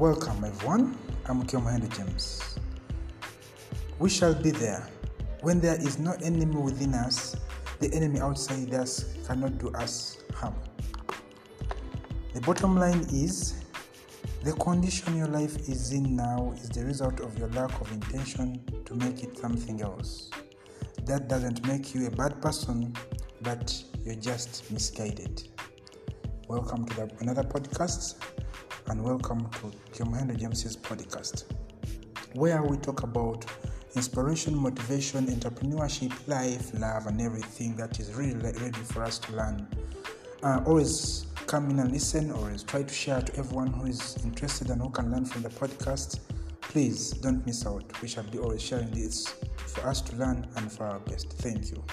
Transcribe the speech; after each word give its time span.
Welcome, 0.00 0.42
everyone. 0.46 0.96
I'm 1.26 1.42
Kiomhendo 1.42 1.86
James. 1.94 2.58
We 3.98 4.08
shall 4.08 4.32
be 4.32 4.50
there. 4.50 4.88
When 5.42 5.60
there 5.60 5.74
is 5.74 5.98
no 5.98 6.12
enemy 6.22 6.56
within 6.56 6.94
us, 6.94 7.36
the 7.80 7.92
enemy 7.92 8.18
outside 8.18 8.72
us 8.72 9.14
cannot 9.26 9.58
do 9.58 9.68
us 9.72 10.16
harm. 10.32 10.54
The 12.32 12.40
bottom 12.40 12.78
line 12.78 13.04
is 13.12 13.62
the 14.42 14.54
condition 14.54 15.18
your 15.18 15.26
life 15.28 15.68
is 15.68 15.92
in 15.92 16.16
now 16.16 16.54
is 16.56 16.70
the 16.70 16.82
result 16.86 17.20
of 17.20 17.38
your 17.38 17.48
lack 17.48 17.78
of 17.78 17.92
intention 17.92 18.64
to 18.86 18.94
make 18.94 19.22
it 19.22 19.36
something 19.36 19.82
else. 19.82 20.30
That 21.04 21.28
doesn't 21.28 21.66
make 21.66 21.94
you 21.94 22.06
a 22.06 22.10
bad 22.10 22.40
person, 22.40 22.96
but 23.42 23.84
you're 24.02 24.14
just 24.14 24.72
misguided. 24.72 25.46
Welcome 26.48 26.86
to 26.86 26.96
the, 26.96 27.10
another 27.20 27.42
podcast 27.42 28.14
and 28.90 29.04
welcome 29.04 29.48
to 29.50 29.70
Kiomhendo 29.92 30.36
James's 30.36 30.76
podcast, 30.76 31.44
where 32.32 32.60
we 32.64 32.76
talk 32.78 33.04
about 33.04 33.46
inspiration, 33.94 34.52
motivation, 34.52 35.28
entrepreneurship, 35.28 36.12
life, 36.26 36.72
love, 36.74 37.06
and 37.06 37.20
everything 37.20 37.76
that 37.76 38.00
is 38.00 38.12
really 38.14 38.34
ready 38.34 38.80
for 38.80 39.04
us 39.04 39.20
to 39.20 39.32
learn. 39.36 39.68
Uh, 40.42 40.60
always 40.66 41.26
come 41.46 41.70
in 41.70 41.78
and 41.78 41.92
listen, 41.92 42.32
always 42.32 42.64
try 42.64 42.82
to 42.82 42.92
share 42.92 43.22
to 43.22 43.36
everyone 43.36 43.68
who 43.68 43.86
is 43.86 44.18
interested 44.24 44.70
and 44.70 44.82
who 44.82 44.90
can 44.90 45.12
learn 45.12 45.24
from 45.24 45.42
the 45.42 45.50
podcast. 45.50 46.18
Please 46.60 47.12
don't 47.12 47.46
miss 47.46 47.64
out. 47.64 47.84
We 48.02 48.08
shall 48.08 48.24
be 48.24 48.40
always 48.40 48.60
sharing 48.60 48.90
this 48.90 49.28
for 49.66 49.86
us 49.86 50.00
to 50.00 50.16
learn 50.16 50.48
and 50.56 50.70
for 50.72 50.86
our 50.86 50.98
best. 50.98 51.32
Thank 51.34 51.70
you. 51.70 51.84